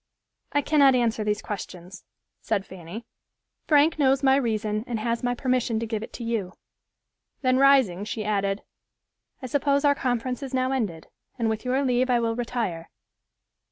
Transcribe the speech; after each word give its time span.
"I 0.51 0.63
cannot 0.63 0.95
answer 0.95 1.23
these 1.23 1.43
questions," 1.43 2.05
said 2.41 2.65
Fanny. 2.65 3.05
"Frank 3.67 3.99
knows 3.99 4.23
my 4.23 4.35
reason 4.35 4.83
and 4.87 4.99
has 4.99 5.21
my 5.21 5.35
permission 5.35 5.79
to 5.79 5.85
give 5.85 6.01
it 6.01 6.11
to 6.13 6.23
you." 6.23 6.53
Then 7.43 7.57
rising, 7.59 8.03
she 8.05 8.25
added, 8.25 8.63
"I 9.43 9.45
suppose 9.45 9.85
our 9.85 9.93
conference 9.93 10.41
is 10.41 10.55
now 10.55 10.71
ended, 10.71 11.05
and 11.37 11.49
with 11.51 11.65
your 11.65 11.85
leave 11.85 12.09
I 12.09 12.19
will 12.19 12.35
retire." 12.35 12.89